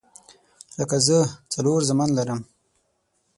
[0.77, 1.17] لکه زه
[1.53, 2.39] څلور زامن لرم